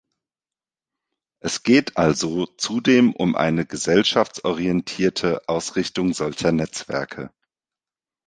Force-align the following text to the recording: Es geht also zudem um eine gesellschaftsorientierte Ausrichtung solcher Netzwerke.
Es 1.41 1.61
geht 1.61 1.95
also 1.97 2.47
zudem 2.47 3.13
um 3.13 3.35
eine 3.35 3.67
gesellschaftsorientierte 3.67 5.47
Ausrichtung 5.47 6.11
solcher 6.15 6.51
Netzwerke. 6.51 7.29